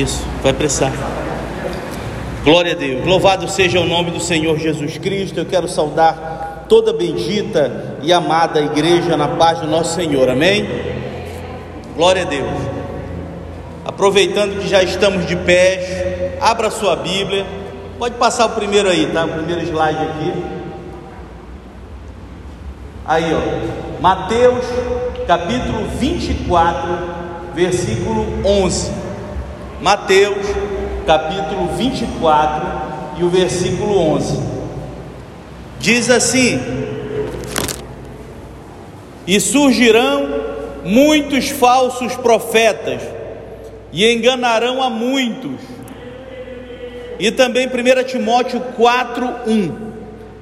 [0.00, 0.90] Isso, vai precisar.
[2.42, 3.06] Glória a Deus.
[3.06, 5.38] Louvado seja o nome do Senhor Jesus Cristo.
[5.38, 10.28] Eu quero saudar toda bendita e amada igreja na paz do nosso Senhor.
[10.28, 10.66] Amém?
[11.94, 12.50] Glória a Deus.
[13.84, 17.46] Aproveitando que já estamos de pé, abra sua Bíblia.
[17.96, 19.24] Pode passar o primeiro aí, tá?
[19.24, 20.44] O primeiro slide aqui.
[23.06, 24.02] Aí, ó.
[24.02, 24.64] Mateus,
[25.28, 26.98] capítulo 24,
[27.54, 29.03] versículo 11.
[29.84, 30.46] Mateus,
[31.06, 34.40] capítulo 24 e o versículo 11.
[35.78, 36.58] Diz assim:
[39.26, 40.26] E surgirão
[40.86, 43.02] muitos falsos profetas
[43.92, 45.60] e enganarão a muitos.
[47.18, 49.70] E também 1 Timóteo 4:1.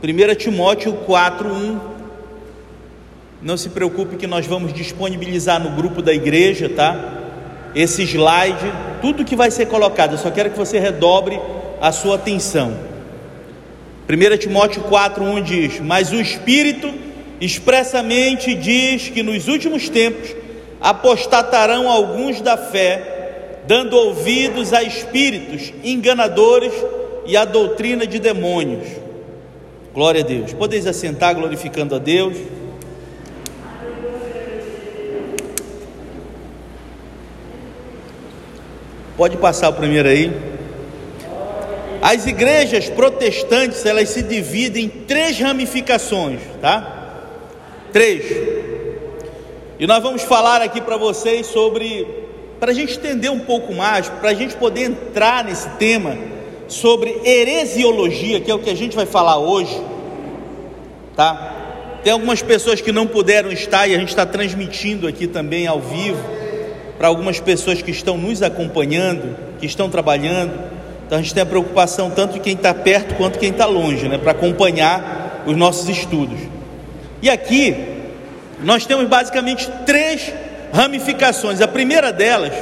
[0.04, 1.80] 1 Timóteo 4:1.
[3.42, 7.21] Não se preocupe que nós vamos disponibilizar no grupo da igreja, tá?
[7.74, 11.40] Esse slide, tudo que vai ser colocado, eu só quero que você redobre
[11.80, 12.76] a sua atenção.
[14.08, 16.92] 1 Timóteo 4,1 diz: Mas o Espírito
[17.40, 20.34] expressamente diz que nos últimos tempos
[20.80, 26.72] apostatarão alguns da fé, dando ouvidos a espíritos enganadores
[27.24, 28.86] e a doutrina de demônios.
[29.94, 30.52] Glória a Deus.
[30.52, 32.36] Podeis assentar glorificando a Deus.
[39.22, 40.32] Pode passar o primeiro aí.
[42.02, 47.20] As igrejas protestantes, elas se dividem em três ramificações, tá?
[47.92, 48.24] Três.
[49.78, 52.04] E nós vamos falar aqui para vocês sobre,
[52.58, 56.18] para a gente entender um pouco mais, para a gente poder entrar nesse tema
[56.66, 59.80] sobre heresiologia, que é o que a gente vai falar hoje,
[61.14, 62.00] tá?
[62.02, 65.78] Tem algumas pessoas que não puderam estar e a gente está transmitindo aqui também ao
[65.78, 66.41] vivo
[66.98, 70.52] para algumas pessoas que estão nos acompanhando, que estão trabalhando.
[71.06, 74.08] Então a gente tem a preocupação tanto de quem está perto quanto quem está longe,
[74.08, 76.38] né, para acompanhar os nossos estudos.
[77.20, 77.76] E aqui
[78.62, 80.32] nós temos basicamente três
[80.72, 81.60] ramificações.
[81.60, 82.52] A primeira delas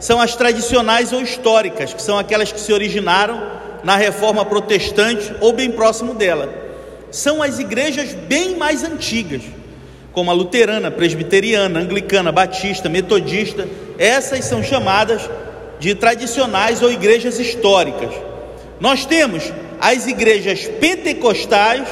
[0.00, 3.40] são as tradicionais ou históricas, que são aquelas que se originaram
[3.84, 6.48] na reforma protestante ou bem próximo dela.
[7.10, 9.42] São as igrejas bem mais antigas
[10.16, 13.68] como a luterana, presbiteriana, anglicana, batista, metodista,
[13.98, 15.28] essas são chamadas
[15.78, 18.14] de tradicionais ou igrejas históricas.
[18.80, 21.86] Nós temos as igrejas pentecostais,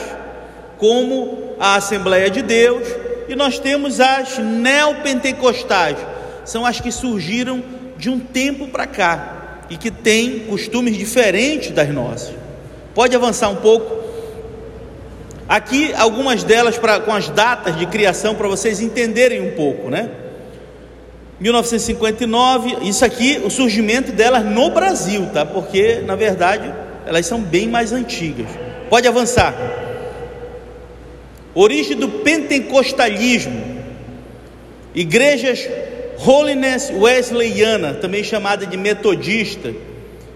[0.78, 2.88] como a Assembleia de Deus,
[3.28, 5.98] e nós temos as neopentecostais,
[6.46, 7.62] são as que surgiram
[7.98, 12.34] de um tempo para cá e que têm costumes diferentes das nossas.
[12.94, 14.02] Pode avançar um pouco.
[15.48, 20.08] Aqui algumas delas pra, com as datas de criação para vocês entenderem um pouco, né?
[21.38, 25.44] 1959, isso aqui, o surgimento delas no Brasil, tá?
[25.44, 26.72] Porque na verdade
[27.06, 28.46] elas são bem mais antigas.
[28.88, 29.54] Pode avançar.
[31.54, 33.74] Origem do pentecostalismo.
[34.94, 35.68] Igrejas
[36.24, 39.74] Holiness Wesleyana, também chamada de metodista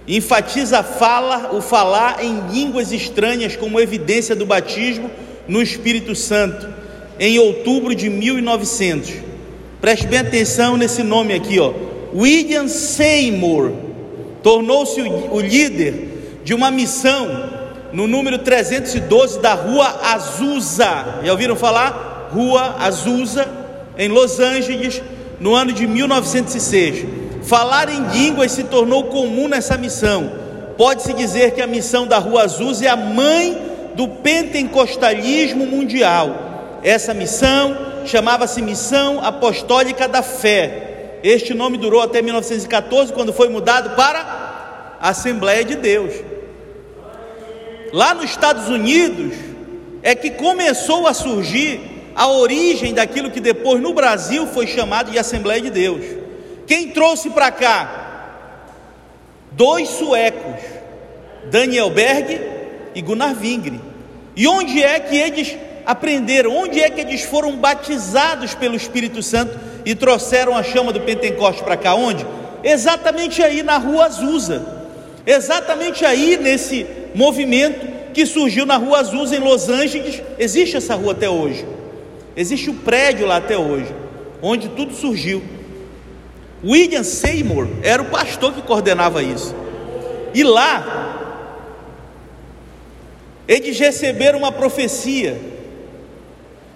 [0.09, 5.11] enfatiza a fala, o falar em línguas estranhas como evidência do batismo
[5.47, 6.67] no Espírito Santo,
[7.21, 9.13] em outubro de 1900.
[9.81, 11.73] Preste bem atenção nesse nome aqui, ó.
[12.15, 13.73] William Seymour
[14.43, 17.51] tornou-se o, líder de uma missão
[17.93, 21.21] no número 312 da Rua Azusa.
[21.23, 22.31] Já ouviram falar?
[22.33, 23.47] Rua Azusa,
[23.99, 25.03] em Los Angeles,
[25.39, 27.18] no ano de 1906.
[27.49, 30.31] Falar em línguas se tornou comum nessa missão.
[30.77, 33.57] Pode-se dizer que a missão da Rua Azul é a mãe
[33.95, 36.79] do pentecostalismo mundial.
[36.83, 41.21] Essa missão chamava-se Missão Apostólica da Fé.
[41.23, 46.13] Este nome durou até 1914, quando foi mudado para Assembleia de Deus.
[47.95, 49.35] Lá nos Estados Unidos
[50.03, 51.81] é que começou a surgir
[52.15, 56.28] a origem daquilo que depois no Brasil foi chamado de Assembleia de Deus.
[56.69, 58.05] Quem trouxe para cá?
[59.53, 60.63] Dois suecos,
[61.51, 62.39] Daniel Berg
[62.95, 63.81] e Gunnar Vingre.
[64.37, 65.57] E onde é que eles
[65.87, 66.55] aprenderam?
[66.55, 71.65] Onde é que eles foram batizados pelo Espírito Santo e trouxeram a chama do Pentecoste
[71.65, 71.95] para cá?
[71.95, 72.27] Onde?
[72.63, 74.65] Exatamente aí na Rua Azusa.
[75.27, 80.23] Exatamente aí nesse movimento que surgiu na Rua Azusa em Los Angeles.
[80.39, 81.67] Existe essa rua até hoje.
[82.37, 83.93] Existe o um prédio lá até hoje,
[84.43, 85.43] onde tudo surgiu.
[86.65, 89.55] William Seymour era o pastor que coordenava isso.
[90.35, 91.09] E lá,
[93.47, 95.41] eles receberam uma profecia.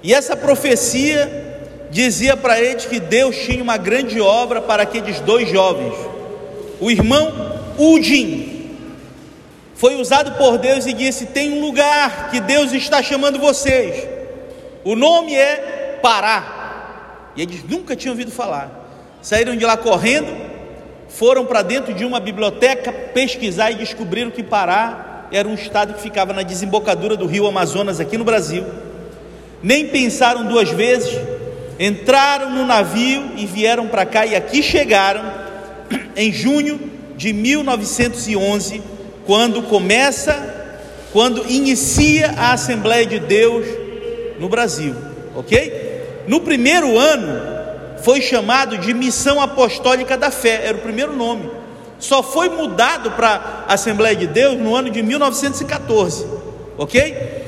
[0.02, 1.50] E essa profecia
[1.90, 5.94] dizia para eles que Deus tinha uma grande obra para aqueles dois jovens,
[6.80, 8.52] o irmão Udin,
[9.74, 14.06] foi usado por Deus e disse: Tem um lugar que Deus está chamando vocês.
[14.84, 17.32] O nome é Pará.
[17.34, 18.81] E eles nunca tinham ouvido falar.
[19.22, 20.26] Saíram de lá correndo,
[21.08, 26.02] foram para dentro de uma biblioteca pesquisar e descobriram que Pará era um estado que
[26.02, 28.64] ficava na desembocadura do rio Amazonas, aqui no Brasil.
[29.62, 31.16] Nem pensaram duas vezes,
[31.78, 35.22] entraram no navio e vieram para cá, e aqui chegaram
[36.16, 36.80] em junho
[37.16, 38.82] de 1911,
[39.24, 40.36] quando começa,
[41.12, 43.64] quando inicia a Assembleia de Deus
[44.40, 44.96] no Brasil,
[45.36, 46.24] ok?
[46.26, 47.51] No primeiro ano,
[48.02, 51.48] foi chamado de Missão Apostólica da Fé, era o primeiro nome.
[51.98, 56.26] Só foi mudado para Assembleia de Deus no ano de 1914,
[56.76, 57.42] ok?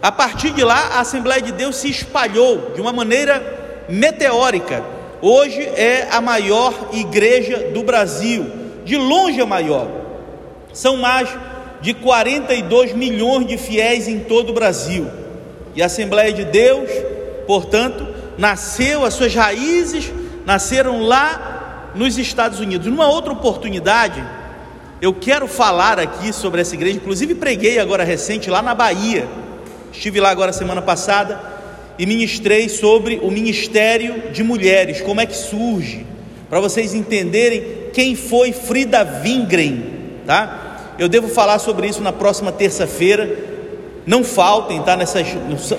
[0.00, 4.82] A partir de lá, a Assembleia de Deus se espalhou de uma maneira meteórica.
[5.20, 8.46] Hoje é a maior igreja do Brasil,
[8.86, 9.86] de longe a maior.
[10.72, 11.28] São mais
[11.82, 15.06] de 42 milhões de fiéis em todo o Brasil.
[15.74, 16.88] E a Assembleia de Deus,
[17.46, 20.10] portanto, nasceu, as suas raízes
[20.46, 22.86] nasceram lá nos Estados Unidos.
[22.86, 24.24] Numa outra oportunidade,
[25.00, 29.28] eu quero falar aqui sobre essa igreja, inclusive preguei agora recente lá na Bahia.
[29.92, 31.38] Estive lá agora semana passada
[31.98, 36.06] e ministrei sobre o ministério de mulheres, como é que surge,
[36.48, 39.84] para vocês entenderem quem foi Frida Wingren,
[40.26, 40.94] tá?
[40.98, 43.49] Eu devo falar sobre isso na próxima terça-feira.
[44.10, 44.96] Não faltem, tá?
[44.96, 45.24] Nessas,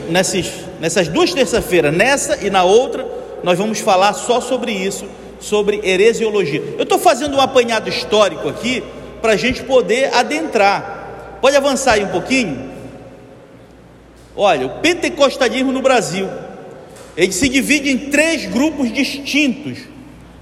[0.10, 0.50] nessas,
[0.80, 3.06] nessas duas terça-feiras, nessa e na outra,
[3.44, 5.04] nós vamos falar só sobre isso,
[5.42, 6.64] sobre heresiologia.
[6.78, 8.82] Eu estou fazendo um apanhado histórico aqui
[9.22, 11.40] para a gente poder adentrar.
[11.42, 12.72] Pode avançar aí um pouquinho?
[14.34, 16.30] Olha, o pentecostalismo no Brasil,
[17.18, 19.80] ele se divide em três grupos distintos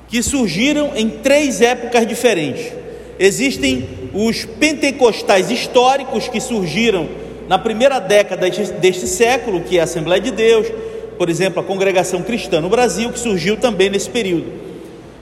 [0.08, 2.72] que surgiram em três épocas diferentes.
[3.18, 10.22] Existem os pentecostais históricos que surgiram na primeira década deste século, que é a Assembleia
[10.22, 10.68] de Deus,
[11.18, 14.46] por exemplo, a congregação cristã no Brasil, que surgiu também nesse período.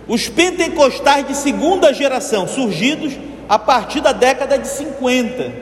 [0.09, 3.13] Os pentecostais de segunda geração, surgidos
[3.47, 5.53] a partir da década de 50.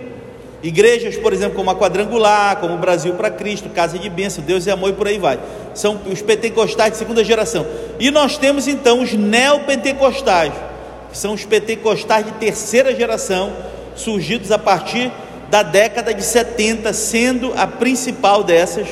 [0.64, 4.66] Igrejas, por exemplo, como a Quadrangular, como o Brasil para Cristo, Casa de Bênção, Deus
[4.66, 5.38] e Amor e por aí vai.
[5.76, 7.64] São os pentecostais de segunda geração.
[8.00, 10.54] E nós temos então os neopentecostais,
[11.12, 13.54] que são os pentecostais de terceira geração,
[13.96, 15.12] surgidos a partir
[15.50, 18.88] da década de 70, sendo a principal dessas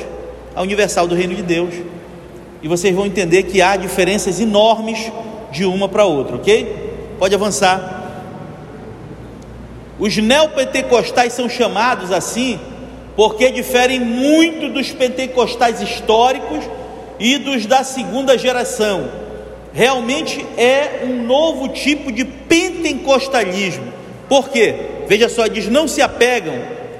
[0.54, 1.74] a Universal do Reino de Deus.
[2.62, 5.10] E vocês vão entender que há diferenças enormes
[5.50, 7.16] de uma para outra, ok?
[7.18, 8.02] Pode avançar.
[9.98, 12.58] Os neopentecostais são chamados assim
[13.16, 16.64] porque diferem muito dos pentecostais históricos
[17.18, 19.08] e dos da segunda geração.
[19.72, 23.92] Realmente é um novo tipo de pentecostalismo.
[24.28, 24.93] Por quê?
[25.06, 26.54] Veja só, diz: não se apegam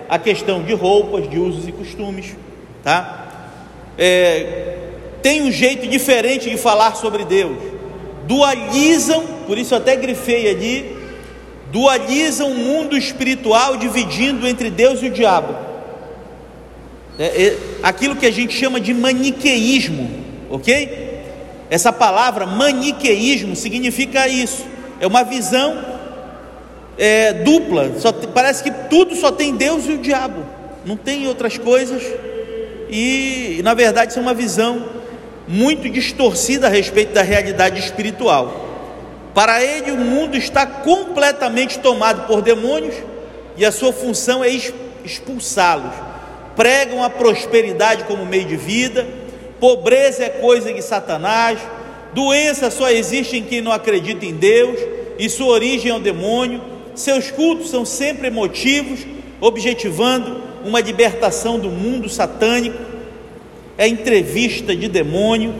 [0.09, 2.37] à questão de roupas, de usos e costumes,
[2.83, 3.27] tá?
[3.97, 4.77] É,
[5.23, 7.56] tem um jeito diferente de falar sobre Deus,
[8.27, 10.97] dualizam, por isso até grifei ali,
[11.73, 15.55] dualizam o mundo espiritual, dividindo entre Deus e o diabo.
[17.19, 20.11] É, é, aquilo que a gente chama de maniqueísmo,
[20.50, 21.23] ok?
[21.71, 24.65] Essa palavra maniqueísmo significa isso,
[25.00, 25.94] é uma visão
[26.99, 30.45] é, dupla, só parece que tudo só tem Deus e o diabo,
[30.85, 32.02] não tem outras coisas,
[32.88, 34.85] e na verdade isso é uma visão
[35.47, 38.62] muito distorcida a respeito da realidade espiritual.
[39.35, 42.95] Para ele, o mundo está completamente tomado por demônios
[43.57, 44.49] e a sua função é
[45.04, 45.92] expulsá-los.
[46.54, 49.04] Pregam a prosperidade como meio de vida,
[49.59, 51.59] pobreza é coisa de Satanás,
[52.14, 54.78] doença só existe em quem não acredita em Deus.
[55.19, 59.01] E sua origem é o demônio seus cultos são sempre emotivos,
[59.41, 62.79] objetivando uma libertação do mundo satânico.
[63.77, 65.55] É entrevista de demônio,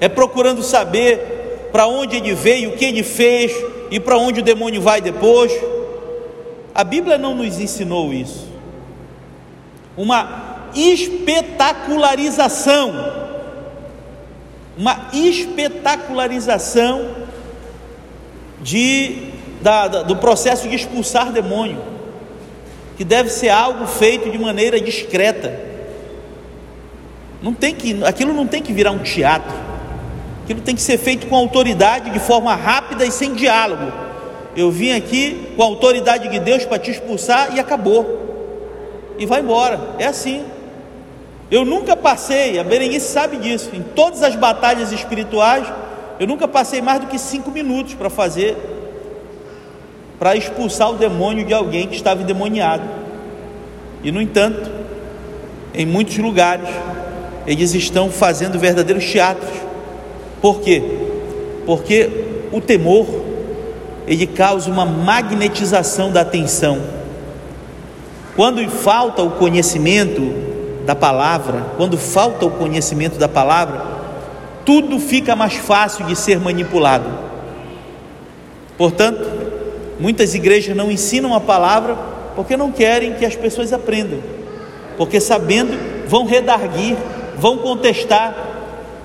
[0.00, 3.52] é procurando saber para onde ele veio, o que ele fez
[3.90, 5.52] e para onde o demônio vai depois.
[6.74, 8.46] A Bíblia não nos ensinou isso.
[9.96, 12.92] Uma espetacularização,
[14.76, 17.26] uma espetacularização
[18.62, 21.80] de da, da, do processo de expulsar demônio,
[22.96, 25.58] que deve ser algo feito de maneira discreta.
[27.42, 29.54] Não tem que, aquilo não tem que virar um teatro.
[30.44, 33.92] Aquilo tem que ser feito com autoridade, de forma rápida e sem diálogo.
[34.56, 39.14] Eu vim aqui com a autoridade de Deus para te expulsar e acabou.
[39.18, 39.78] E vai embora.
[39.98, 40.44] É assim.
[41.50, 45.66] Eu nunca passei, a Berenice sabe disso, em todas as batalhas espirituais,
[46.20, 48.77] eu nunca passei mais do que cinco minutos para fazer
[50.18, 52.82] para expulsar o demônio de alguém que estava endemoniado.
[54.02, 54.70] E no entanto,
[55.74, 56.68] em muitos lugares,
[57.46, 59.50] eles estão fazendo verdadeiros teatros.
[60.40, 60.82] Por quê?
[61.64, 62.10] Porque
[62.52, 63.06] o temor
[64.06, 66.80] ele causa uma magnetização da atenção.
[68.34, 70.32] Quando falta o conhecimento
[70.86, 73.82] da palavra, quando falta o conhecimento da palavra,
[74.64, 77.08] tudo fica mais fácil de ser manipulado.
[78.76, 79.47] Portanto,
[79.98, 81.96] muitas igrejas não ensinam a palavra
[82.34, 84.20] porque não querem que as pessoas aprendam,
[84.96, 85.76] porque sabendo
[86.06, 86.96] vão redarguir,
[87.36, 88.34] vão contestar,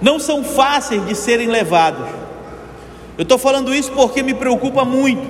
[0.01, 2.07] não são fáceis de serem levados.
[3.17, 5.27] Eu estou falando isso porque me preocupa muito.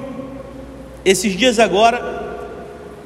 [1.04, 2.38] Esses dias agora,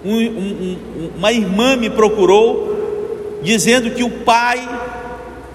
[0.05, 0.77] um, um,
[1.17, 4.67] uma irmã me procurou, dizendo que o pai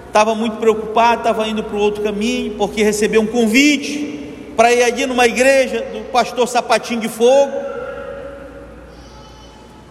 [0.07, 4.12] estava muito preocupado, estava indo para o outro caminho, porque recebeu um convite
[4.55, 7.53] para ir ali numa igreja do pastor Sapatinho de Fogo.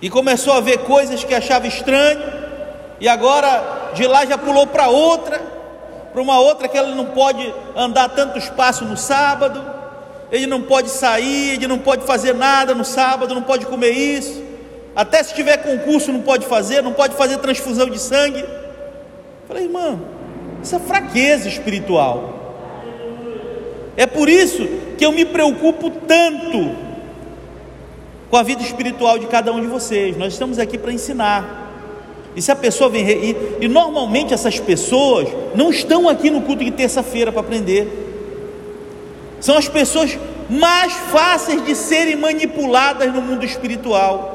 [0.00, 2.22] E começou a ver coisas que achava estranho,
[3.00, 5.40] e agora de lá já pulou para outra,
[6.12, 9.64] para uma outra que ele não pode andar tanto espaço no sábado,
[10.30, 14.42] ele não pode sair, ele não pode fazer nada no sábado, não pode comer isso,
[14.94, 18.44] até se tiver concurso não pode fazer, não pode fazer transfusão de sangue.
[19.46, 20.00] Falei, irmão,
[20.62, 22.41] isso é fraqueza espiritual.
[23.96, 26.74] É por isso que eu me preocupo tanto
[28.30, 30.16] com a vida espiritual de cada um de vocês.
[30.16, 31.62] Nós estamos aqui para ensinar.
[32.34, 33.06] E se a pessoa vem.
[33.06, 37.86] E, e normalmente essas pessoas não estão aqui no culto de terça-feira para aprender.
[39.38, 40.18] São as pessoas
[40.48, 44.32] mais fáceis de serem manipuladas no mundo espiritual.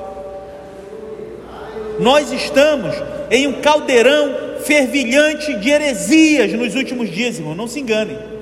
[2.00, 2.96] Nós estamos
[3.32, 7.56] em um caldeirão fervilhante de heresias nos últimos dias, irmão.
[7.56, 8.37] Não se enganem.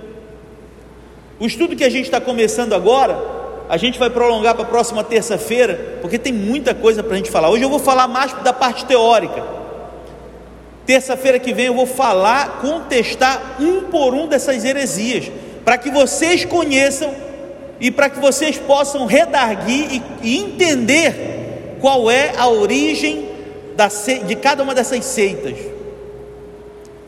[1.39, 3.35] O estudo que a gente está começando agora
[3.67, 7.31] a gente vai prolongar para a próxima terça-feira, porque tem muita coisa para a gente
[7.31, 7.49] falar.
[7.49, 9.43] Hoje eu vou falar mais da parte teórica.
[10.85, 15.31] Terça-feira que vem eu vou falar, contestar um por um dessas heresias,
[15.63, 17.11] para que vocês conheçam
[17.81, 23.27] e para que vocês possam redarguir e, entender qual é a origem
[24.27, 25.57] de cada uma dessas seitas.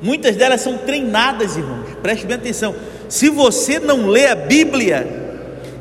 [0.01, 2.75] Muitas delas são treinadas, irmãos, preste bem atenção.
[3.09, 5.07] Se você não lê a Bíblia,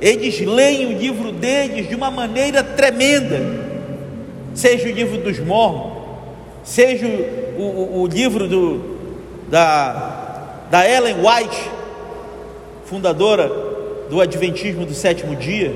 [0.00, 3.40] eles leem o livro deles de uma maneira tremenda,
[4.54, 5.96] seja o livro dos mormons,
[6.62, 8.96] seja o, o, o livro do,
[9.48, 11.70] da, da Ellen White,
[12.84, 13.50] fundadora
[14.08, 15.74] do Adventismo do sétimo dia.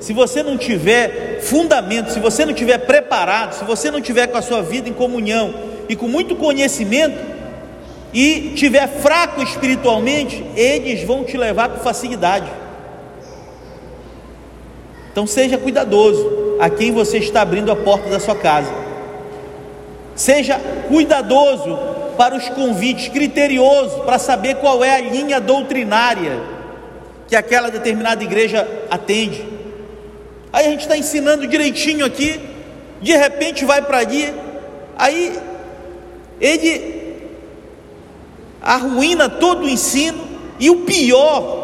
[0.00, 4.38] Se você não tiver fundamento, se você não tiver preparado, se você não tiver com
[4.38, 5.54] a sua vida em comunhão
[5.88, 7.29] e com muito conhecimento,
[8.12, 12.50] e tiver fraco espiritualmente, eles vão te levar com facilidade.
[15.12, 18.72] Então seja cuidadoso a quem você está abrindo a porta da sua casa.
[20.14, 21.78] Seja cuidadoso
[22.16, 26.38] para os convites, criterioso para saber qual é a linha doutrinária
[27.26, 29.44] que aquela determinada igreja atende.
[30.52, 32.40] Aí a gente está ensinando direitinho aqui,
[33.00, 34.34] de repente vai para ali,
[34.98, 35.38] aí
[36.40, 36.99] ele
[38.60, 40.22] arruína todo o ensino,
[40.58, 41.60] e o pior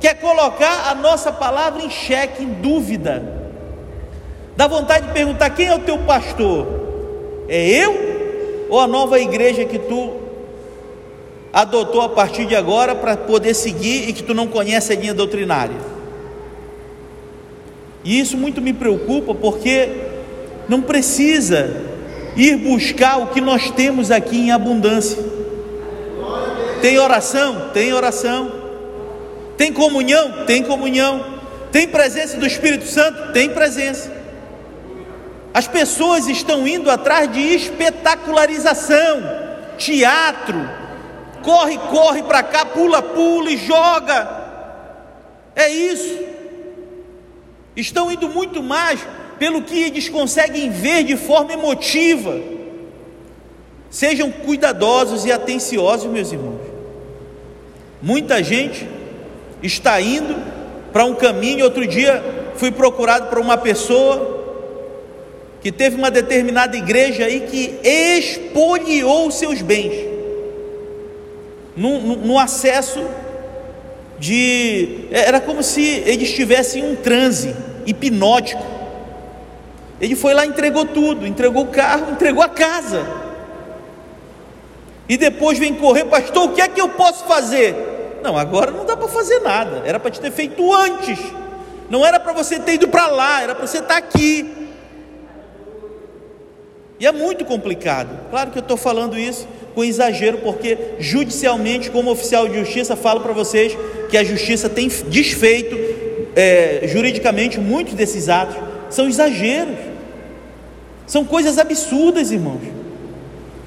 [0.00, 3.22] quer colocar a nossa palavra em xeque, em dúvida.
[4.56, 6.66] Dá vontade de perguntar: quem é o teu pastor?
[7.48, 10.12] É eu ou a nova igreja que tu
[11.52, 15.14] adotou a partir de agora para poder seguir e que tu não conhece a linha
[15.14, 15.76] doutrinária?
[18.04, 19.88] E isso muito me preocupa porque
[20.68, 21.70] não precisa
[22.36, 25.37] ir buscar o que nós temos aqui em abundância.
[26.80, 27.70] Tem oração?
[27.72, 28.52] Tem oração.
[29.56, 30.44] Tem comunhão?
[30.46, 31.38] Tem comunhão.
[31.72, 33.32] Tem presença do Espírito Santo?
[33.32, 34.18] Tem presença.
[35.52, 39.22] As pessoas estão indo atrás de espetacularização,
[39.76, 40.70] teatro,
[41.42, 44.28] corre, corre para cá, pula, pula e joga.
[45.56, 46.18] É isso.
[47.74, 49.00] Estão indo muito mais
[49.38, 52.38] pelo que eles conseguem ver de forma emotiva.
[53.90, 56.67] Sejam cuidadosos e atenciosos, meus irmãos.
[58.00, 58.88] Muita gente
[59.62, 60.36] está indo
[60.92, 61.64] para um caminho.
[61.64, 62.22] Outro dia
[62.56, 64.36] fui procurado por uma pessoa
[65.60, 69.92] que teve uma determinada igreja aí que expoliou seus bens
[71.76, 73.04] no, no, no acesso
[74.18, 75.06] de.
[75.10, 77.54] Era como se ele estivesse em um transe
[77.86, 78.64] hipnótico.
[80.00, 83.27] Ele foi lá, entregou tudo, entregou o carro, entregou a casa.
[85.08, 87.74] E depois vem correr, pastor, o que é que eu posso fazer?
[88.22, 89.82] Não, agora não dá para fazer nada.
[89.86, 91.18] Era para te ter feito antes.
[91.88, 94.68] Não era para você ter ido para lá, era para você estar aqui.
[97.00, 98.28] E é muito complicado.
[98.30, 103.20] Claro que eu estou falando isso com exagero, porque judicialmente, como oficial de justiça, falo
[103.20, 103.76] para vocês
[104.10, 105.76] que a justiça tem desfeito
[106.34, 108.56] é, juridicamente muitos desses atos.
[108.90, 109.76] São exageros,
[111.06, 112.77] são coisas absurdas, irmãos.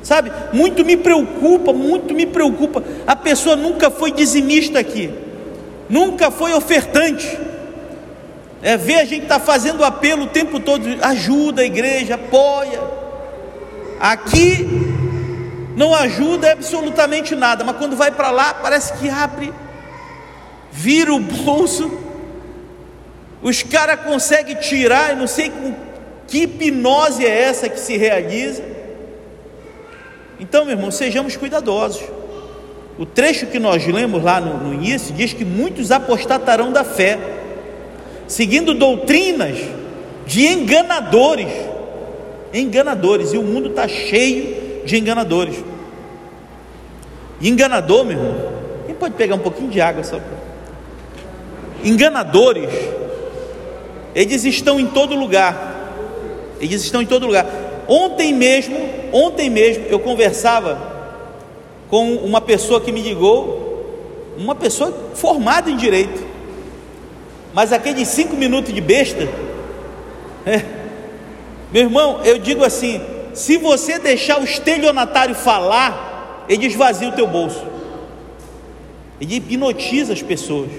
[0.04, 2.84] Sabe, muito me preocupa, muito me preocupa.
[3.06, 5.14] A pessoa nunca foi dizimista aqui,
[5.90, 7.38] nunca foi ofertante.
[8.64, 12.82] É ver a gente tá fazendo apelo o tempo todo, ajuda a igreja, apoia.
[14.00, 14.68] Aqui
[15.76, 19.54] não ajuda absolutamente nada, mas quando vai para lá, parece que abre,
[20.72, 21.92] vira o bolso,
[23.42, 25.74] os caras conseguem tirar, eu não sei com
[26.28, 28.64] que hipnose é essa que se realiza.
[30.42, 32.04] Então, meu irmão, sejamos cuidadosos.
[33.00, 37.18] O trecho que nós lemos lá no, no início diz que muitos apostatarão da fé,
[38.28, 39.58] seguindo doutrinas
[40.26, 41.72] de enganadores
[42.54, 45.56] enganadores, e o mundo está cheio de enganadores.
[47.42, 48.52] enganador, meu irmão,
[48.86, 50.20] quem pode pegar um pouquinho de água só.
[51.84, 52.70] Enganadores,
[54.14, 55.70] eles estão em todo lugar.
[56.60, 57.46] Eles estão em todo lugar.
[57.94, 58.78] Ontem mesmo,
[59.12, 60.80] ontem mesmo eu conversava
[61.90, 66.26] com uma pessoa que me ligou, uma pessoa formada em direito,
[67.54, 69.28] mas aqueles cinco minutos de besta,
[70.46, 70.64] é,
[71.70, 73.02] meu irmão, eu digo assim:
[73.34, 77.66] se você deixar o estelionatário falar, ele esvazia o teu bolso,
[79.20, 80.70] ele hipnotiza as pessoas.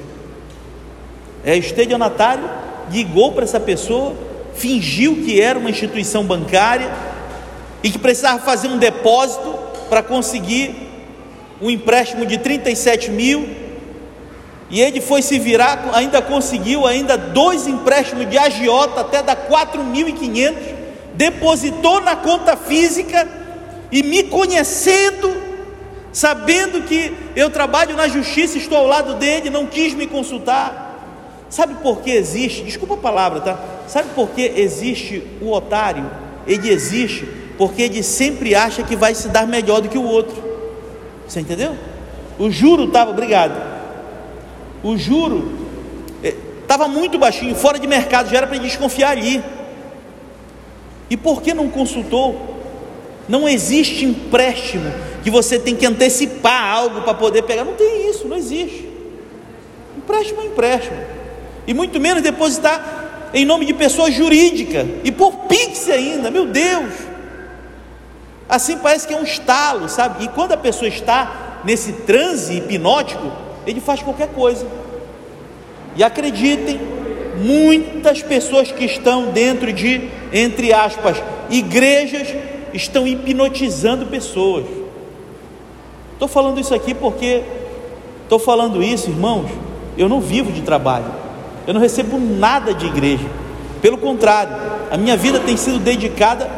[1.44, 2.48] É, o estelionatário
[2.90, 4.14] ligou para essa pessoa,
[4.54, 6.90] fingiu que era uma instituição bancária
[7.82, 10.74] e que precisava fazer um depósito para conseguir
[11.60, 13.48] um empréstimo de 37 mil.
[14.70, 20.82] E ele foi se virar, ainda conseguiu ainda dois empréstimos de agiota até dar 4.500
[21.14, 23.28] depositou na conta física
[23.90, 25.36] e me conhecendo,
[26.12, 30.91] sabendo que eu trabalho na justiça, estou ao lado dele, não quis me consultar.
[31.52, 32.62] Sabe por que existe?
[32.62, 33.62] Desculpa a palavra, tá?
[33.86, 36.10] Sabe por que existe o otário?
[36.46, 40.42] Ele existe porque ele sempre acha que vai se dar melhor do que o outro.
[41.28, 41.76] Você entendeu?
[42.38, 43.52] O juro estava, obrigado.
[44.82, 45.52] O juro
[46.22, 49.44] estava eh, muito baixinho, fora de mercado, já era para desconfiar ali.
[51.10, 52.62] E por que não consultou?
[53.28, 54.90] Não existe empréstimo
[55.22, 57.62] que você tem que antecipar algo para poder pegar.
[57.62, 58.88] Não tem isso, não existe.
[59.98, 61.21] Empréstimo é empréstimo.
[61.66, 66.92] E muito menos depositar em nome de pessoa jurídica e por Pix ainda, meu Deus.
[68.48, 70.24] Assim parece que é um estalo, sabe?
[70.24, 73.32] E quando a pessoa está nesse transe hipnótico,
[73.66, 74.66] ele faz qualquer coisa.
[75.96, 76.80] E acreditem,
[77.42, 82.28] muitas pessoas que estão dentro de entre aspas, igrejas
[82.72, 84.64] estão hipnotizando pessoas.
[86.14, 87.42] Estou falando isso aqui porque
[88.22, 89.50] estou falando isso, irmãos.
[89.98, 91.04] Eu não vivo de trabalho,
[91.66, 93.26] eu não recebo nada de igreja.
[93.80, 94.54] Pelo contrário,
[94.90, 96.48] a minha vida tem sido dedicada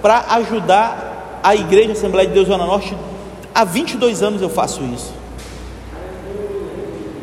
[0.00, 2.96] para ajudar a Igreja Assembleia de Deus Zona Norte.
[3.54, 5.12] Há 22 anos eu faço isso.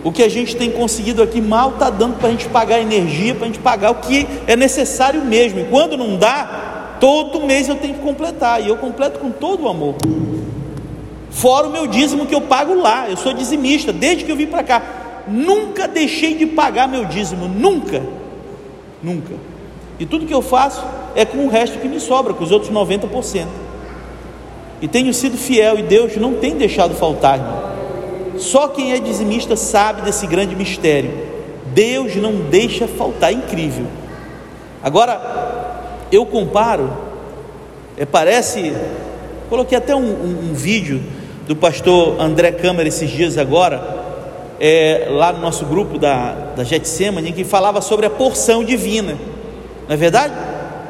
[0.03, 3.35] O que a gente tem conseguido aqui mal está dando para a gente pagar energia,
[3.35, 5.59] para a gente pagar o que é necessário mesmo.
[5.59, 8.63] E quando não dá, todo mês eu tenho que completar.
[8.63, 9.95] E eu completo com todo o amor.
[11.29, 13.09] Fora o meu dízimo que eu pago lá.
[13.09, 14.81] Eu sou dizimista desde que eu vim para cá.
[15.29, 17.47] Nunca deixei de pagar meu dízimo.
[17.47, 18.01] Nunca.
[19.01, 19.33] Nunca.
[19.99, 22.71] E tudo que eu faço é com o resto que me sobra, com os outros
[22.71, 23.45] 90%.
[24.81, 27.69] E tenho sido fiel e Deus não tem deixado faltar, irmão.
[28.37, 31.11] Só quem é dizimista sabe desse grande mistério.
[31.73, 33.85] Deus não deixa faltar, é incrível.
[34.81, 36.91] Agora, eu comparo,
[37.97, 38.73] é, parece,
[39.49, 41.03] coloquei até um, um, um, vídeo
[41.45, 43.98] do pastor André Câmara esses dias agora,
[44.59, 49.17] é, lá no nosso grupo da, da Getsemane, que falava sobre a porção divina,
[49.87, 50.33] não é verdade?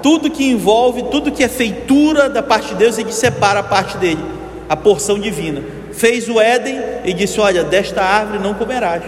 [0.01, 3.97] Tudo que envolve, tudo que é feitura da parte de Deus, ele separa a parte
[3.97, 4.23] dele,
[4.67, 9.03] a porção divina fez o Éden e disse: Olha, desta árvore não comerás.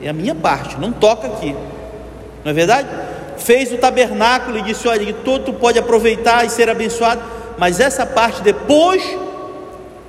[0.00, 1.54] É a minha parte, não toca aqui.
[2.44, 2.88] Não é verdade?
[3.36, 7.22] Fez o tabernáculo e disse: Olha, todo pode aproveitar e ser abençoado,
[7.58, 9.02] mas essa parte depois,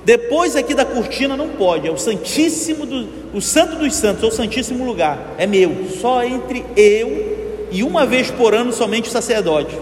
[0.04, 1.88] depois aqui da cortina não pode.
[1.88, 5.34] É o Santíssimo, do, o Santo dos Santos, ou o Santíssimo lugar.
[5.38, 9.76] É meu, só entre eu e uma vez por ano somente o sacerdote.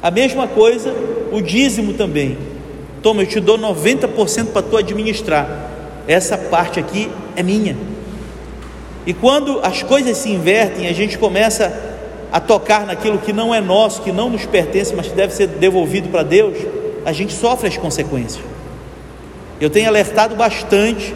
[0.00, 0.94] A mesma coisa,
[1.32, 2.38] o dízimo também.
[3.02, 5.70] Toma, eu te dou 90% para tu administrar.
[6.06, 7.76] Essa parte aqui é minha.
[9.04, 11.72] E quando as coisas se invertem, a gente começa
[12.30, 15.48] a tocar naquilo que não é nosso, que não nos pertence, mas que deve ser
[15.48, 16.56] devolvido para Deus,
[17.04, 18.55] a gente sofre as consequências.
[19.60, 21.14] Eu tenho alertado bastante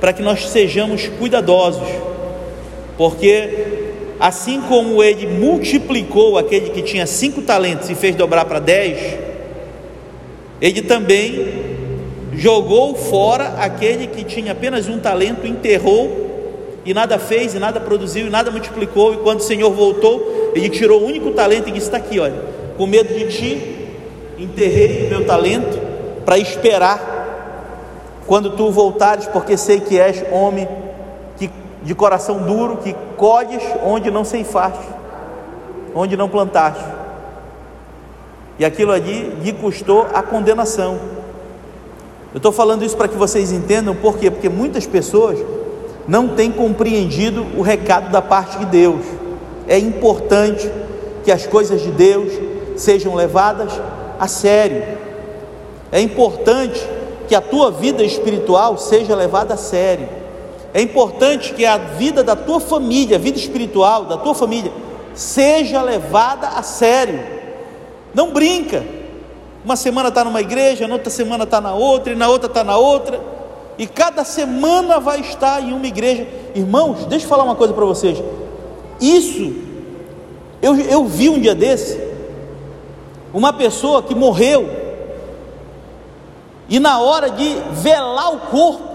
[0.00, 1.88] para que nós sejamos cuidadosos,
[2.96, 3.68] porque
[4.18, 9.18] assim como ele multiplicou aquele que tinha cinco talentos e fez dobrar para dez,
[10.60, 11.70] ele também
[12.34, 16.28] jogou fora aquele que tinha apenas um talento, enterrou
[16.84, 19.14] e nada fez, e nada produziu, e nada multiplicou.
[19.14, 22.40] E quando o Senhor voltou, ele tirou o único talento e disse: Está aqui, olha,
[22.76, 23.76] com medo de ti,
[24.38, 25.78] enterrei meu talento
[26.24, 27.19] para esperar
[28.30, 30.68] quando tu voltares, porque sei que és homem
[31.36, 31.50] que,
[31.82, 34.86] de coração duro, que colhes onde não ceifaste,
[35.92, 36.84] onde não plantaste.
[38.56, 40.96] E aquilo ali lhe custou a condenação.
[42.32, 44.30] Eu estou falando isso para que vocês entendam por quê?
[44.30, 45.36] Porque muitas pessoas
[46.06, 49.04] não têm compreendido o recado da parte de Deus.
[49.66, 50.70] É importante
[51.24, 52.32] que as coisas de Deus
[52.76, 53.72] sejam levadas
[54.20, 54.84] a sério.
[55.90, 56.99] É importante
[57.30, 60.08] que a tua vida espiritual seja levada a sério.
[60.74, 64.72] É importante que a vida da tua família, a vida espiritual da tua família,
[65.14, 67.20] seja levada a sério.
[68.12, 68.84] Não brinca.
[69.64, 72.64] Uma semana está numa igreja, na outra semana está na outra, e na outra está
[72.64, 73.20] na outra,
[73.78, 76.26] e cada semana vai estar em uma igreja.
[76.52, 78.20] Irmãos, deixa eu falar uma coisa para vocês.
[79.00, 79.52] Isso,
[80.60, 81.96] eu, eu vi um dia desse,
[83.32, 84.79] uma pessoa que morreu,
[86.70, 88.88] e na hora de velar o corpo,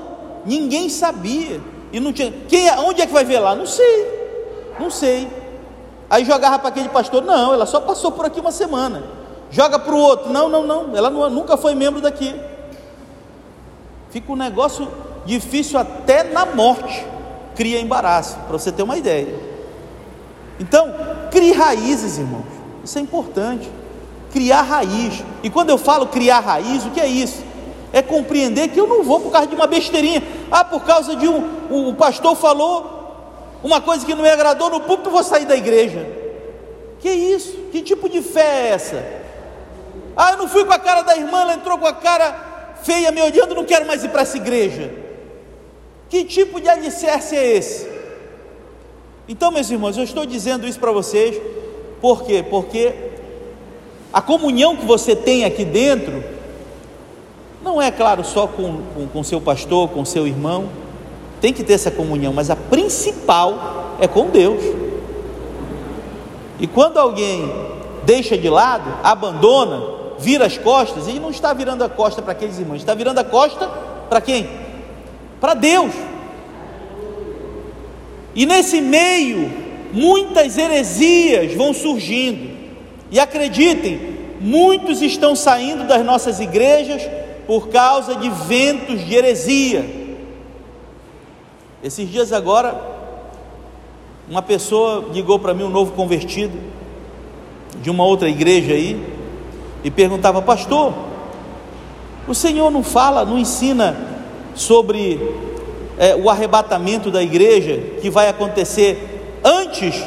[0.45, 1.61] ninguém sabia,
[1.91, 3.55] e não tinha, quem, é, onde é que vai velar?
[3.55, 5.29] Não sei, não sei.
[6.09, 9.03] Aí jogava para aquele pastor, não, ela só passou por aqui uma semana
[9.55, 10.31] joga para o outro.
[10.31, 12.35] Não, não, não, ela nunca foi membro daqui.
[14.09, 14.87] Fica um negócio
[15.25, 17.05] difícil até na morte,
[17.55, 19.33] cria embaraço, para você ter uma ideia.
[20.59, 20.93] Então,
[21.31, 22.45] crie raízes, irmãos,
[22.83, 23.69] isso é importante.
[24.31, 27.43] Criar raiz, e quando eu falo criar raiz, o que é isso?
[27.93, 30.21] É compreender que eu não vou por causa de uma besteirinha,
[30.51, 32.95] ah, por causa de um, o pastor falou
[33.63, 36.05] uma coisa que não me agradou no púlpito, vou sair da igreja.
[36.99, 37.51] Que isso?
[37.71, 39.03] Que tipo de fé é essa?
[40.15, 43.11] Ah, eu não fui com a cara da irmã, ela entrou com a cara feia
[43.11, 44.93] me olhando, não quero mais ir para essa igreja.
[46.09, 47.87] Que tipo de alicerce é esse?
[49.27, 51.41] Então, meus irmãos, eu estou dizendo isso para vocês,
[51.99, 52.45] por quê?
[52.47, 52.93] Porque
[54.13, 56.23] a comunhão que você tem aqui dentro,
[57.65, 60.69] não é claro só com, com, com seu pastor, com seu irmão,
[61.41, 64.63] tem que ter essa comunhão, mas a principal é com Deus.
[66.59, 67.51] E quando alguém
[68.03, 69.81] deixa de lado, abandona,
[70.19, 73.23] vira as costas, e não está virando a costa para aqueles irmãos, está virando a
[73.23, 73.67] costa
[74.07, 74.47] para quem?
[75.41, 75.91] Para Deus.
[78.35, 79.51] E nesse meio,
[79.91, 82.55] muitas heresias vão surgindo.
[83.09, 87.01] E acreditem, muitos estão saindo das nossas igrejas
[87.45, 89.85] por causa de ventos de heresia.
[91.83, 92.79] Esses dias agora,
[94.29, 96.57] uma pessoa ligou para mim, um novo convertido,
[97.81, 99.01] de uma outra igreja aí,
[99.83, 100.93] e perguntava, pastor,
[102.27, 103.95] o Senhor não fala, não ensina
[104.55, 105.19] sobre
[105.99, 110.03] é, o arrebatamento da igreja que vai acontecer antes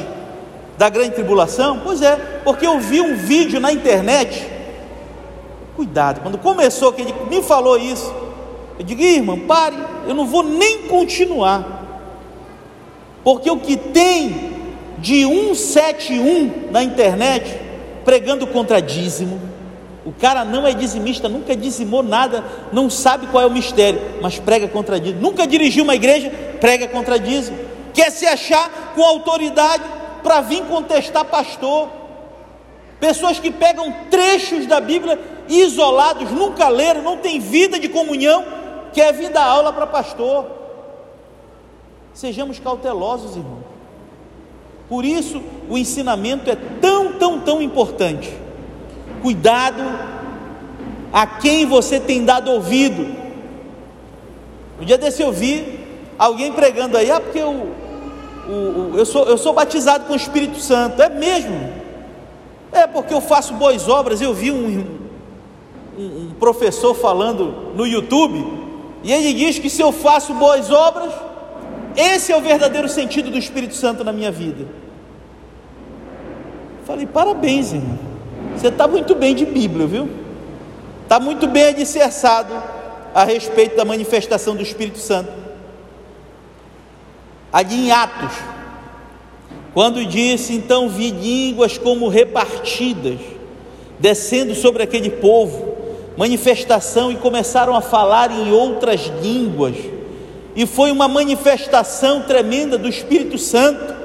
[0.77, 1.79] da grande tribulação?
[1.83, 4.58] Pois é, porque eu vi um vídeo na internet.
[5.79, 8.13] Cuidado, quando começou, que ele me falou isso,
[8.77, 11.85] eu digo, irmão, pare, eu não vou nem continuar,
[13.23, 14.57] porque o que tem
[14.97, 17.57] de 171 na internet
[18.03, 19.39] pregando contra dízimo,
[20.05, 24.37] o cara não é dizimista, nunca dizimou nada, não sabe qual é o mistério, mas
[24.37, 25.21] prega contra dízimo.
[25.21, 27.57] Nunca dirigiu uma igreja, prega contra dízimo.
[27.93, 29.83] Quer se achar com autoridade
[30.21, 31.98] para vir contestar pastor.
[32.99, 38.45] Pessoas que pegam trechos da Bíblia isolados, nunca leram, não tem vida de comunhão,
[38.93, 40.45] quer vir dar aula para pastor.
[42.13, 43.63] Sejamos cautelosos, irmão.
[44.89, 48.33] Por isso o ensinamento é tão, tão, tão importante.
[49.21, 49.83] Cuidado
[51.13, 53.07] a quem você tem dado ouvido.
[54.81, 55.79] Um dia desse eu vi
[56.17, 57.71] alguém pregando aí, ah, porque eu,
[58.47, 61.01] o, eu, sou, eu sou batizado com o Espírito Santo.
[61.01, 61.78] É mesmo?
[62.71, 64.21] É porque eu faço boas obras.
[64.21, 64.99] Eu vi um,
[65.97, 68.45] um, um professor falando no YouTube,
[69.03, 71.13] e ele diz que se eu faço boas obras,
[71.95, 74.67] esse é o verdadeiro sentido do Espírito Santo na minha vida.
[76.85, 77.99] Falei, parabéns, irmão.
[78.55, 80.09] Você está muito bem de Bíblia, viu?
[81.03, 82.53] Está muito bem alicerçado
[83.13, 85.31] a respeito da manifestação do Espírito Santo.
[87.51, 88.31] ali em Atos,
[89.73, 93.19] quando disse: Então vi línguas como repartidas,
[93.99, 95.75] descendo sobre aquele povo,
[96.17, 99.75] manifestação, e começaram a falar em outras línguas,
[100.55, 103.99] e foi uma manifestação tremenda do Espírito Santo.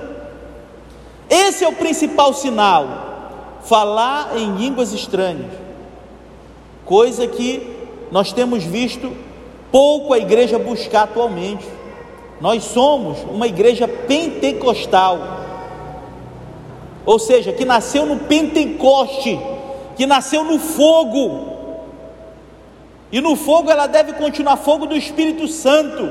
[1.28, 5.50] Esse é o principal sinal, falar em línguas estranhas,
[6.84, 7.74] coisa que
[8.12, 9.10] nós temos visto
[9.72, 11.64] pouco a igreja buscar atualmente.
[12.40, 15.43] Nós somos uma igreja pentecostal
[17.06, 19.38] ou seja, que nasceu no Pentecoste,
[19.96, 21.54] que nasceu no fogo,
[23.12, 26.10] e no fogo ela deve continuar fogo do Espírito Santo.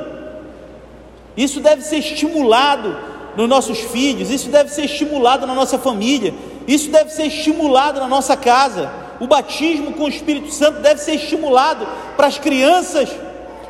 [1.36, 2.96] Isso deve ser estimulado
[3.36, 6.34] nos nossos filhos, isso deve ser estimulado na nossa família,
[6.68, 8.92] isso deve ser estimulado na nossa casa.
[9.20, 13.10] O batismo com o Espírito Santo deve ser estimulado para as crianças.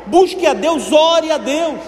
[0.06, 1.80] Busque a Deus, ore a Deus.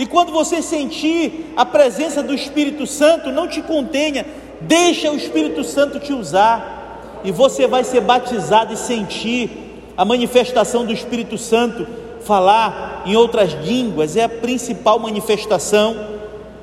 [0.00, 4.24] E quando você sentir a presença do Espírito Santo, não te contenha,
[4.62, 9.50] deixa o Espírito Santo te usar, e você vai ser batizado e sentir
[9.94, 11.86] a manifestação do Espírito Santo.
[12.22, 15.94] Falar em outras línguas é a principal manifestação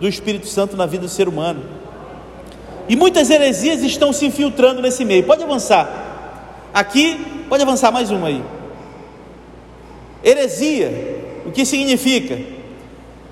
[0.02, 1.62] do Espírito Santo na vida do ser humano.
[2.90, 5.22] E muitas heresias estão se infiltrando nesse meio.
[5.26, 6.72] Pode avançar.
[6.74, 8.44] Aqui, pode avançar mais uma aí.
[10.24, 10.92] Heresia,
[11.46, 12.57] o que significa?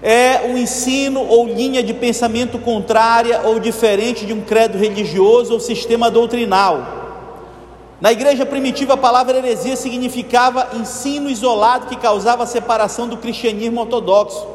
[0.08, 5.60] É um ensino ou linha de pensamento contrária ou diferente de um credo religioso ou
[5.60, 7.98] sistema doutrinal.
[8.00, 14.46] Na igreja primitiva, a palavra heresia significava ensino isolado que causava separação do cristianismo ortodoxo.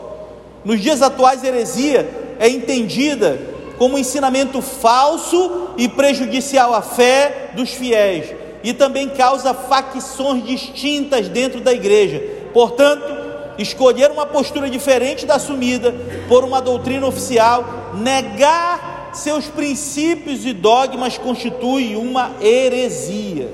[0.65, 2.09] Nos dias atuais, heresia
[2.39, 3.37] é entendida
[3.77, 8.33] como ensinamento falso e prejudicial à fé dos fiéis
[8.63, 12.23] e também causa facções distintas dentro da igreja.
[12.53, 13.20] Portanto,
[13.61, 15.95] escolher uma postura diferente da assumida
[16.29, 23.53] por uma doutrina oficial, negar seus princípios e dogmas constitui uma heresia.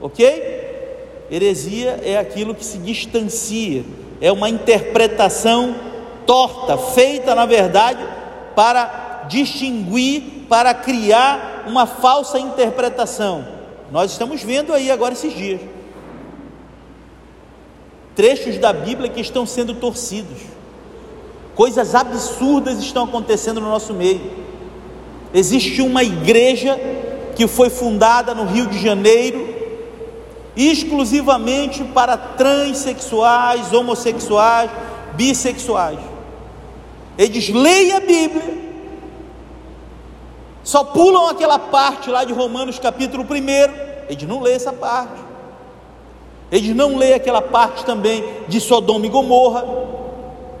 [0.00, 1.26] Ok?
[1.30, 3.84] Heresia é aquilo que se distancia,
[4.20, 5.74] é uma interpretação
[6.26, 8.04] torta, feita na verdade
[8.56, 13.46] para distinguir, para criar uma falsa interpretação.
[13.92, 15.60] Nós estamos vendo aí agora esses dias
[18.20, 20.42] trechos da Bíblia que estão sendo torcidos.
[21.54, 24.20] Coisas absurdas estão acontecendo no nosso meio.
[25.32, 26.78] Existe uma igreja
[27.34, 29.48] que foi fundada no Rio de Janeiro
[30.54, 34.70] exclusivamente para transexuais, homossexuais,
[35.14, 35.98] bissexuais.
[37.16, 38.58] Eles leem a Bíblia,
[40.62, 45.29] só pulam aquela parte lá de Romanos capítulo 1, eles não lêem essa parte.
[46.50, 49.64] Eles não lê aquela parte também de Sodoma e Gomorra.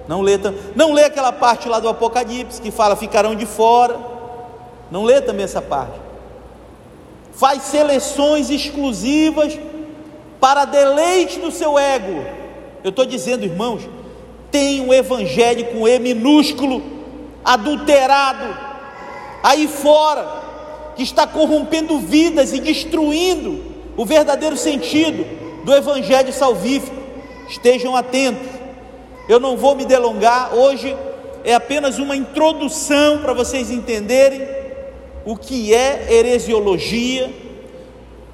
[0.06, 0.38] Não lê,
[0.74, 3.98] não lê aquela parte lá do Apocalipse que fala ficarão de fora.
[4.90, 5.98] Não lê também essa parte.
[7.32, 9.58] Faz seleções exclusivas
[10.38, 12.24] para deleite do seu ego.
[12.84, 13.82] Eu estou dizendo, irmãos,
[14.50, 16.82] tem um evangelho com E minúsculo,
[17.44, 18.56] adulterado,
[19.42, 20.26] aí fora,
[20.96, 23.62] que está corrompendo vidas e destruindo
[23.96, 26.96] o verdadeiro sentido do Evangelho salvífico.
[27.48, 28.48] Estejam atentos.
[29.28, 30.96] Eu não vou me delongar, hoje
[31.44, 34.46] é apenas uma introdução para vocês entenderem
[35.24, 37.30] o que é heresiologia,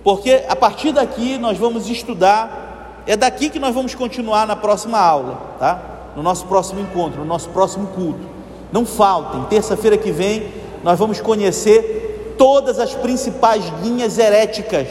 [0.02, 4.98] porque a partir daqui nós vamos estudar, é daqui que nós vamos continuar na próxima
[4.98, 5.80] aula, tá?
[6.16, 8.26] No nosso próximo encontro, no nosso próximo culto.
[8.72, 10.48] Não faltem, terça-feira que vem
[10.82, 14.86] nós vamos conhecer todas as principais linhas heréticas,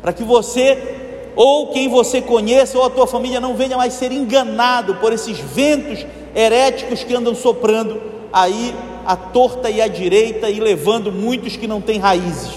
[0.00, 1.05] para que você
[1.36, 5.38] ou quem você conheça, ou a tua família não venha mais ser enganado por esses
[5.38, 8.00] ventos heréticos que andam soprando
[8.32, 8.74] aí
[9.06, 12.54] a torta e a direita e levando muitos que não têm raízes.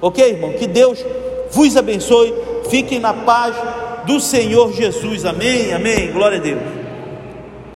[0.00, 0.54] Ok, irmão?
[0.54, 1.04] Que Deus
[1.50, 2.34] vos abençoe.
[2.68, 3.54] Fiquem na paz
[4.06, 5.24] do Senhor Jesus.
[5.24, 6.10] Amém, amém.
[6.10, 6.81] Glória a Deus.